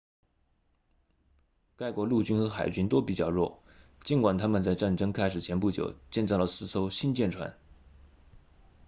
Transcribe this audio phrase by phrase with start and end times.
[1.77, 3.59] 该国陆军和海军都比较弱
[4.03, 7.55] 尽管他们在战争开始前不久建造了四艘新舰船